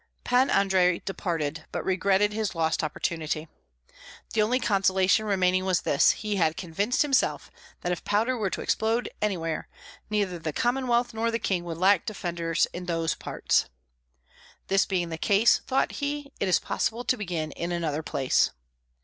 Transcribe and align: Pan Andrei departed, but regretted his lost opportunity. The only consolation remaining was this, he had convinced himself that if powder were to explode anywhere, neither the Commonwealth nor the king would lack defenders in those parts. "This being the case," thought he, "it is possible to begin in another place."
Pan 0.23 0.49
Andrei 0.49 0.97
departed, 1.05 1.65
but 1.71 1.85
regretted 1.85 2.33
his 2.33 2.55
lost 2.55 2.83
opportunity. 2.83 3.47
The 4.33 4.41
only 4.41 4.59
consolation 4.59 5.27
remaining 5.27 5.63
was 5.63 5.81
this, 5.81 6.09
he 6.13 6.37
had 6.37 6.57
convinced 6.57 7.03
himself 7.03 7.51
that 7.81 7.91
if 7.91 8.03
powder 8.03 8.35
were 8.35 8.49
to 8.49 8.61
explode 8.61 9.09
anywhere, 9.21 9.67
neither 10.09 10.39
the 10.39 10.53
Commonwealth 10.53 11.13
nor 11.13 11.29
the 11.29 11.37
king 11.37 11.63
would 11.65 11.77
lack 11.77 12.07
defenders 12.07 12.65
in 12.73 12.87
those 12.87 13.13
parts. 13.13 13.67
"This 14.69 14.87
being 14.87 15.09
the 15.09 15.19
case," 15.19 15.59
thought 15.67 15.91
he, 15.91 16.31
"it 16.39 16.47
is 16.47 16.57
possible 16.57 17.03
to 17.03 17.15
begin 17.15 17.51
in 17.51 17.71
another 17.71 18.01
place." 18.01 18.49